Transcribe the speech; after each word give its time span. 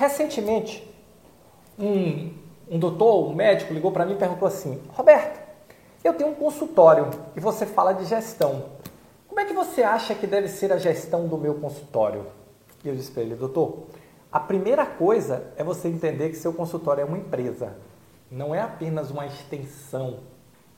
Recentemente, 0.00 0.82
um, 1.78 2.32
um 2.70 2.78
doutor, 2.78 3.28
um 3.28 3.34
médico, 3.34 3.74
ligou 3.74 3.92
para 3.92 4.06
mim 4.06 4.14
e 4.14 4.16
perguntou 4.16 4.48
assim: 4.48 4.80
Roberto, 4.94 5.38
eu 6.02 6.14
tenho 6.14 6.30
um 6.30 6.34
consultório 6.34 7.10
e 7.36 7.40
você 7.40 7.66
fala 7.66 7.92
de 7.92 8.06
gestão. 8.06 8.64
Como 9.28 9.38
é 9.38 9.44
que 9.44 9.52
você 9.52 9.82
acha 9.82 10.14
que 10.14 10.26
deve 10.26 10.48
ser 10.48 10.72
a 10.72 10.78
gestão 10.78 11.28
do 11.28 11.36
meu 11.36 11.56
consultório? 11.56 12.24
E 12.82 12.88
eu 12.88 12.96
disse 12.96 13.10
para 13.10 13.22
ele, 13.22 13.34
doutor, 13.34 13.88
a 14.32 14.40
primeira 14.40 14.86
coisa 14.86 15.52
é 15.54 15.62
você 15.62 15.88
entender 15.88 16.30
que 16.30 16.36
seu 16.36 16.54
consultório 16.54 17.02
é 17.02 17.04
uma 17.04 17.18
empresa, 17.18 17.76
não 18.30 18.54
é 18.54 18.62
apenas 18.62 19.10
uma 19.10 19.26
extensão 19.26 20.20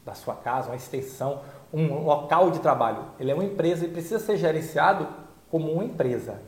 da 0.04 0.14
sua 0.14 0.34
casa, 0.34 0.70
uma 0.70 0.74
extensão, 0.76 1.42
um 1.72 2.02
local 2.02 2.50
de 2.50 2.58
trabalho. 2.58 3.04
Ele 3.20 3.30
é 3.30 3.34
uma 3.34 3.44
empresa 3.44 3.84
e 3.84 3.88
precisa 3.88 4.18
ser 4.18 4.36
gerenciado 4.36 5.06
como 5.48 5.70
uma 5.70 5.84
empresa. 5.84 6.42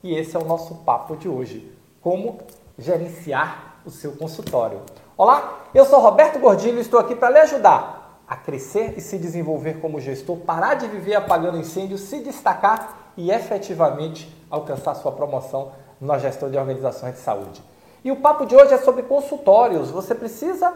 E 0.00 0.14
esse 0.14 0.36
é 0.36 0.38
o 0.38 0.44
nosso 0.44 0.76
papo 0.84 1.16
de 1.16 1.28
hoje. 1.28 1.79
Como 2.00 2.38
gerenciar 2.78 3.76
o 3.84 3.90
seu 3.90 4.12
consultório. 4.12 4.80
Olá, 5.18 5.66
eu 5.74 5.84
sou 5.84 6.00
Roberto 6.00 6.38
Gordilho 6.38 6.78
e 6.78 6.80
estou 6.80 6.98
aqui 6.98 7.14
para 7.14 7.28
lhe 7.28 7.38
ajudar 7.40 8.22
a 8.26 8.36
crescer 8.36 8.94
e 8.96 9.02
se 9.02 9.18
desenvolver 9.18 9.80
como 9.82 10.00
gestor, 10.00 10.38
parar 10.38 10.74
de 10.74 10.86
viver 10.86 11.14
apagando 11.14 11.58
incêndios, 11.58 12.00
se 12.00 12.20
destacar 12.20 13.12
e 13.18 13.30
efetivamente 13.30 14.34
alcançar 14.48 14.94
sua 14.94 15.12
promoção 15.12 15.72
na 16.00 16.16
gestão 16.16 16.50
de 16.50 16.56
organizações 16.56 17.16
de 17.16 17.20
saúde. 17.20 17.62
E 18.02 18.10
o 18.10 18.16
papo 18.16 18.46
de 18.46 18.56
hoje 18.56 18.72
é 18.72 18.78
sobre 18.78 19.02
consultórios. 19.02 19.90
Você 19.90 20.14
precisa 20.14 20.72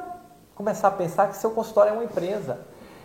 começar 0.55 0.89
a 0.89 0.91
pensar 0.91 1.29
que 1.29 1.39
seu 1.39 1.53
consultório 1.53 1.91
é 1.91 1.93
uma 1.95 2.05
empresa. 2.05 2.59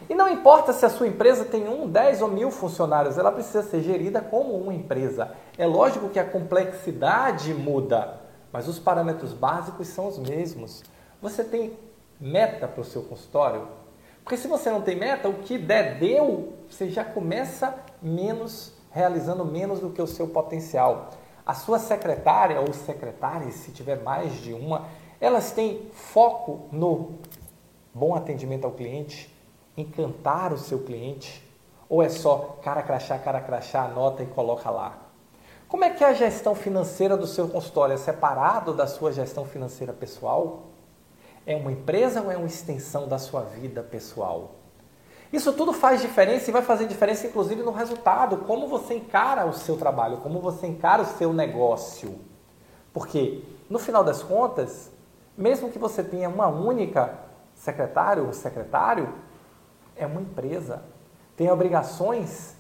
E 0.10 0.16
não 0.16 0.28
importa 0.28 0.74
se 0.74 0.84
a 0.84 0.90
sua 0.90 1.08
empresa 1.08 1.46
tem 1.46 1.70
um, 1.70 1.88
dez 1.88 2.20
ou 2.20 2.28
mil 2.28 2.50
funcionários, 2.50 3.20
ela 3.20 3.32
precisa 3.32 3.62
ser 3.62 3.82
gerida 3.82 4.20
como 4.20 4.56
uma 4.56 4.74
empresa. 4.74 5.36
É 5.56 5.68
lógico 5.68 6.10
que 6.10 6.18
a 6.18 6.26
complexidade 6.26 7.54
muda, 7.54 8.20
mas 8.52 8.68
os 8.68 8.80
parâmetros 8.80 9.34
básicos 9.34 9.88
são 9.88 10.08
os 10.08 10.18
mesmos. 10.18 10.84
Você 11.22 11.44
tem 11.44 11.78
meta 12.20 12.68
para 12.68 12.82
o 12.82 12.84
seu 12.84 13.04
consultório? 13.04 13.68
Porque 14.24 14.36
se 14.36 14.48
você 14.48 14.72
não 14.72 14.82
tem 14.82 14.96
meta, 14.96 15.30
o 15.30 15.36
que 15.36 15.60
der 15.60 16.00
deu, 16.00 16.54
você 16.68 16.90
já 16.90 17.06
começa 17.06 17.76
menos, 18.02 18.74
realizando 18.90 19.46
menos 19.46 19.80
do 19.80 19.92
que 19.92 20.02
o 20.02 20.08
seu 20.08 20.28
potencial. 20.28 21.12
A 21.46 21.54
sua 21.54 21.78
secretária 21.78 22.60
ou 22.60 22.74
secretária, 22.74 23.52
se 23.52 23.72
tiver 23.72 24.02
mais 24.02 24.34
de 24.42 24.54
uma, 24.54 24.88
elas 25.22 25.52
têm 25.52 25.88
foco 25.94 26.68
no 26.72 27.20
bom 27.94 28.16
atendimento 28.16 28.66
ao 28.66 28.72
cliente, 28.72 29.36
encantar 29.82 30.54
o 30.54 30.58
seu 30.58 30.80
cliente, 30.80 31.48
ou 31.88 32.04
é 32.04 32.10
só 32.10 32.60
cara 32.62 32.84
crachá, 32.84 33.18
cara 33.18 33.42
crachá, 33.42 33.84
anota 33.84 34.24
e 34.24 34.28
coloca 34.28 34.70
lá? 34.70 34.98
Como 35.68 35.84
é 35.84 35.92
que 35.92 36.04
é 36.04 36.08
a 36.08 36.14
gestão 36.14 36.56
financeira 36.56 37.16
do 37.16 37.28
seu 37.28 37.48
consultório 37.48 37.94
é 37.94 37.98
separado 37.98 38.74
da 38.74 38.88
sua 38.88 39.12
gestão 39.12 39.46
financeira 39.46 39.94
pessoal? 39.94 40.68
É 41.46 41.56
uma 41.56 41.72
empresa 41.72 42.22
ou 42.22 42.32
é 42.32 42.38
uma 42.38 42.48
extensão 42.48 43.08
da 43.08 43.20
sua 43.20 43.42
vida 43.42 43.84
pessoal? 43.84 44.56
Isso 45.32 45.54
tudo 45.54 45.72
faz 45.72 46.02
diferença 46.02 46.50
e 46.50 46.54
vai 46.54 46.64
fazer 46.64 46.88
diferença, 46.88 47.28
inclusive, 47.28 47.62
no 47.62 47.72
resultado, 47.72 48.38
como 48.38 48.68
você 48.68 48.96
encara 48.96 49.46
o 49.46 49.54
seu 49.54 49.78
trabalho, 49.78 50.18
como 50.18 50.40
você 50.40 50.66
encara 50.66 51.04
o 51.04 51.06
seu 51.06 51.32
negócio. 51.32 52.20
Porque, 52.92 53.44
no 53.70 53.78
final 53.78 54.04
das 54.04 54.24
contas, 54.24 54.92
mesmo 55.38 55.70
que 55.70 55.78
você 55.78 56.04
tenha 56.04 56.28
uma 56.28 56.48
única 56.48 57.14
secretário 57.54 58.26
ou 58.26 58.34
secretário, 58.34 59.14
é 60.00 60.08
uma 60.08 60.22
empresa. 60.22 60.82
Tem 61.36 61.52
obrigações 61.52 62.56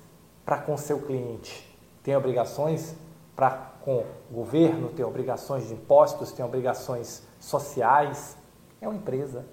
para 0.46 0.58
com 0.58 0.78
seu 0.78 1.02
cliente, 1.02 1.78
tem 2.04 2.16
obrigações 2.16 2.96
para 3.36 3.52
com 3.82 4.00
o 4.00 4.06
governo, 4.34 4.90
tem 4.90 5.06
obrigações 5.06 5.68
de 5.68 5.74
impostos, 5.74 6.32
tem 6.32 6.44
obrigações 6.46 7.24
sociais. 7.40 8.38
É 8.82 8.88
uma 8.88 8.98
empresa. 8.98 9.46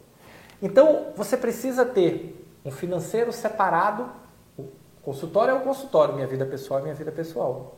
Então, 0.60 1.12
você 1.14 1.36
precisa 1.36 1.84
ter 1.84 2.44
um 2.64 2.70
financeiro 2.70 3.32
separado. 3.32 4.10
O 4.58 4.68
consultório 5.02 5.52
é 5.52 5.54
o 5.54 5.60
consultório, 5.60 6.14
minha 6.14 6.26
vida 6.26 6.44
pessoal 6.44 6.80
é 6.80 6.82
minha 6.82 6.94
vida 6.94 7.12
pessoal. 7.12 7.76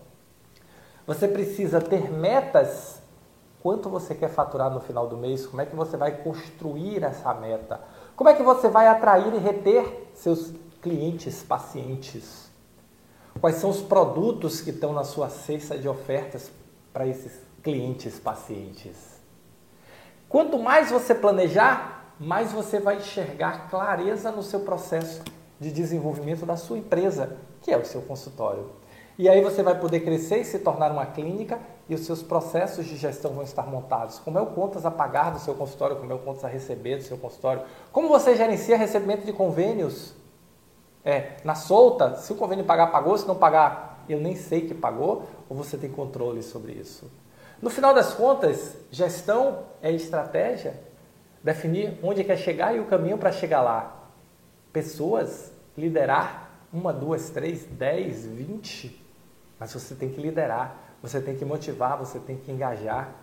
Você 1.06 1.28
precisa 1.28 1.80
ter 1.80 2.10
metas. 2.10 3.02
Quanto 3.62 3.88
você 3.88 4.14
quer 4.14 4.28
faturar 4.28 4.70
no 4.70 4.80
final 4.80 5.06
do 5.06 5.16
mês? 5.16 5.46
Como 5.46 5.60
é 5.60 5.66
que 5.66 5.74
você 5.74 5.96
vai 5.96 6.22
construir 6.22 7.02
essa 7.02 7.34
meta? 7.34 7.80
Como 8.18 8.28
é 8.28 8.34
que 8.34 8.42
você 8.42 8.68
vai 8.68 8.88
atrair 8.88 9.32
e 9.32 9.38
reter 9.38 10.10
seus 10.12 10.52
clientes, 10.82 11.44
pacientes? 11.44 12.50
Quais 13.40 13.58
são 13.58 13.70
os 13.70 13.80
produtos 13.80 14.60
que 14.60 14.70
estão 14.70 14.92
na 14.92 15.04
sua 15.04 15.30
cesta 15.30 15.78
de 15.78 15.88
ofertas 15.88 16.50
para 16.92 17.06
esses 17.06 17.40
clientes, 17.62 18.18
pacientes? 18.18 18.96
Quanto 20.28 20.58
mais 20.58 20.90
você 20.90 21.14
planejar, 21.14 22.12
mais 22.18 22.50
você 22.50 22.80
vai 22.80 22.96
enxergar 22.96 23.70
clareza 23.70 24.32
no 24.32 24.42
seu 24.42 24.60
processo 24.60 25.22
de 25.60 25.70
desenvolvimento 25.70 26.44
da 26.44 26.56
sua 26.56 26.76
empresa, 26.76 27.36
que 27.62 27.70
é 27.70 27.76
o 27.76 27.84
seu 27.84 28.02
consultório. 28.02 28.68
E 29.18 29.28
aí 29.28 29.42
você 29.42 29.64
vai 29.64 29.76
poder 29.76 30.00
crescer 30.00 30.38
e 30.38 30.44
se 30.44 30.60
tornar 30.60 30.92
uma 30.92 31.04
clínica 31.04 31.58
e 31.88 31.94
os 31.94 32.02
seus 32.02 32.22
processos 32.22 32.86
de 32.86 32.96
gestão 32.96 33.32
vão 33.32 33.42
estar 33.42 33.66
montados. 33.66 34.20
Como 34.20 34.38
é 34.38 34.40
o 34.40 34.46
contas 34.46 34.86
a 34.86 34.92
pagar 34.92 35.32
do 35.32 35.40
seu 35.40 35.56
consultório, 35.56 35.96
como 35.96 36.12
é 36.12 36.14
o 36.14 36.20
contas 36.20 36.44
a 36.44 36.48
receber 36.48 36.98
do 36.98 37.02
seu 37.02 37.18
consultório. 37.18 37.62
Como 37.90 38.08
você 38.08 38.36
gerencia 38.36 38.76
recebimento 38.76 39.26
de 39.26 39.32
convênios. 39.32 40.14
É, 41.04 41.38
na 41.42 41.56
solta, 41.56 42.14
se 42.16 42.32
o 42.32 42.36
convênio 42.36 42.64
pagar, 42.64 42.92
pagou, 42.92 43.18
se 43.18 43.26
não 43.26 43.34
pagar, 43.34 44.04
eu 44.08 44.20
nem 44.20 44.36
sei 44.36 44.68
que 44.68 44.74
pagou, 44.74 45.24
ou 45.48 45.56
você 45.56 45.76
tem 45.76 45.90
controle 45.90 46.42
sobre 46.42 46.72
isso. 46.72 47.10
No 47.60 47.70
final 47.70 47.92
das 47.92 48.14
contas, 48.14 48.76
gestão 48.90 49.64
é 49.82 49.90
estratégia 49.90 50.78
definir 51.42 51.98
onde 52.02 52.22
quer 52.22 52.36
chegar 52.36 52.76
e 52.76 52.78
o 52.78 52.84
caminho 52.84 53.18
para 53.18 53.32
chegar 53.32 53.62
lá. 53.62 54.10
Pessoas, 54.72 55.50
liderar 55.76 56.50
uma, 56.72 56.92
duas, 56.92 57.30
três, 57.30 57.64
dez, 57.64 58.26
vinte. 58.26 59.07
Mas 59.58 59.72
você 59.72 59.94
tem 59.94 60.08
que 60.08 60.20
liderar, 60.20 60.76
você 61.02 61.20
tem 61.20 61.36
que 61.36 61.44
motivar, 61.44 61.98
você 61.98 62.18
tem 62.18 62.36
que 62.36 62.50
engajar. 62.50 63.14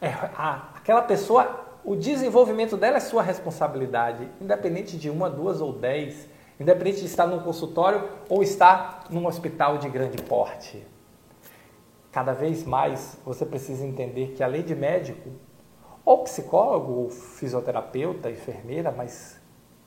É, 0.00 0.08
a, 0.36 0.70
aquela 0.74 1.02
pessoa, 1.02 1.78
o 1.84 1.94
desenvolvimento 1.94 2.76
dela 2.76 2.96
é 2.96 3.00
sua 3.00 3.22
responsabilidade, 3.22 4.28
independente 4.40 4.96
de 4.96 5.08
uma, 5.08 5.30
duas 5.30 5.60
ou 5.60 5.72
dez, 5.72 6.28
independente 6.58 7.00
de 7.00 7.06
estar 7.06 7.26
num 7.26 7.40
consultório 7.40 8.08
ou 8.28 8.42
estar 8.42 9.04
num 9.10 9.26
hospital 9.26 9.78
de 9.78 9.88
grande 9.88 10.20
porte. 10.22 10.86
Cada 12.10 12.32
vez 12.32 12.64
mais 12.64 13.18
você 13.24 13.46
precisa 13.46 13.86
entender 13.86 14.34
que 14.36 14.42
a 14.42 14.46
lei 14.46 14.62
de 14.62 14.74
médico 14.74 15.30
ou 16.04 16.24
psicólogo, 16.24 16.92
ou 16.92 17.10
fisioterapeuta, 17.10 18.30
enfermeira, 18.30 18.90
mas 18.90 19.40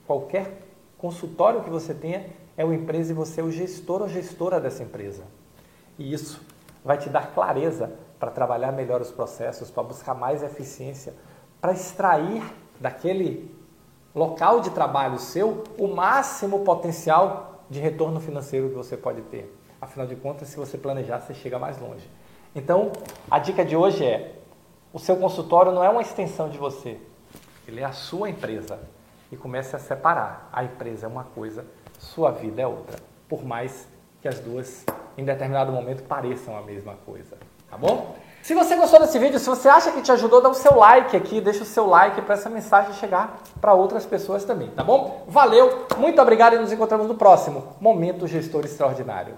qualquer 0.08 0.62
consultório 0.98 1.62
que 1.62 1.70
você 1.70 1.94
tenha 1.94 2.26
é 2.58 2.64
uma 2.64 2.74
empresa 2.74 3.12
e 3.12 3.16
você 3.16 3.42
é 3.42 3.44
o 3.44 3.52
gestor 3.52 4.02
ou 4.02 4.08
gestora 4.08 4.60
dessa 4.60 4.82
empresa. 4.82 5.26
E 5.98 6.14
isso 6.14 6.42
vai 6.84 6.98
te 6.98 7.10
dar 7.10 7.34
clareza 7.34 7.92
para 8.20 8.32
trabalhar 8.32 8.72
melhor 8.72 9.02
os 9.02 9.12
processos, 9.12 9.70
para 9.70 9.84
buscar 9.84 10.14
mais 10.14 10.44
eficiência, 10.44 11.14
para 11.60 11.74
extrair 11.74 12.44
daquele 12.80 13.54
local 14.14 14.62
de 14.62 14.70
trabalho 14.70 15.18
seu 15.18 15.64
o 15.78 15.88
máximo 15.88 16.64
potencial 16.64 17.64
de 17.70 17.80
retorno 17.80 18.20
financeiro 18.20 18.70
que 18.70 18.76
você 18.76 18.96
pode 18.96 19.22
ter. 19.24 19.54
Afinal 19.82 20.08
de 20.08 20.16
contas, 20.16 20.48
se 20.48 20.58
você 20.58 20.78
planejar, 20.78 21.20
você 21.20 21.34
chega 21.34 21.60
mais 21.60 21.80
longe. 21.80 22.10
Então, 22.56 22.92
a 23.30 23.38
dica 23.40 23.66
de 23.66 23.76
hoje 23.76 24.06
é 24.06 24.36
o 24.94 25.00
seu 25.00 25.18
consultório 25.18 25.74
não 25.74 25.84
é 25.84 25.90
uma 25.90 26.02
extensão 26.02 26.48
de 26.48 26.58
você, 26.58 26.98
ele 27.68 27.82
é 27.82 27.84
a 27.84 27.92
sua 27.92 28.30
empresa. 28.30 28.80
E 29.32 29.36
comece 29.36 29.76
a 29.76 29.80
separar. 29.80 30.50
A 30.54 30.64
empresa 30.64 31.08
é 31.08 31.10
uma 31.10 31.24
coisa, 31.24 31.66
sua 32.00 32.32
vida 32.32 32.62
é 32.62 32.68
outra. 32.68 32.98
Por 33.28 33.44
mais 33.44 33.88
que 34.22 34.28
as 34.28 34.40
duas, 34.40 34.86
em 35.18 35.24
determinado 35.24 35.72
momento, 35.72 36.04
pareçam 36.04 36.58
a 36.58 36.62
mesma 36.62 36.96
coisa. 37.06 37.38
Tá 37.70 37.78
bom? 37.78 38.16
Se 38.42 38.54
você 38.54 38.76
gostou 38.76 39.00
desse 39.00 39.18
vídeo, 39.18 39.40
se 39.40 39.50
você 39.50 39.68
acha 39.68 39.92
que 39.92 40.04
te 40.04 40.12
ajudou, 40.12 40.40
dá 40.40 40.50
o 40.50 40.54
seu 40.54 40.76
like 40.76 41.18
aqui, 41.18 41.42
deixa 41.42 41.64
o 41.64 41.66
seu 41.66 41.88
like 41.88 42.22
para 42.22 42.36
essa 42.36 42.48
mensagem 42.48 42.94
chegar 42.94 43.42
para 43.60 43.74
outras 43.74 44.06
pessoas 44.06 44.46
também, 44.46 44.70
tá 44.70 44.84
bom? 44.84 45.24
Valeu, 45.28 45.88
muito 45.98 46.22
obrigado 46.22 46.54
e 46.54 46.60
nos 46.60 46.72
encontramos 46.72 47.08
no 47.08 47.16
próximo 47.16 47.76
Momento 47.82 48.28
Gestor 48.28 48.64
Extraordinário. 48.64 49.34